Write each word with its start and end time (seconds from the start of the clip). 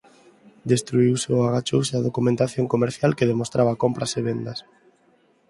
Destruíuse 0.71 1.27
ou 1.35 1.41
agachouse 1.43 1.93
a 1.95 2.05
documentación 2.07 2.65
comercial 2.73 3.11
que 3.17 3.29
demostraba 3.31 3.79
compras 3.83 4.11
e 4.19 4.21
vendas. 4.27 4.59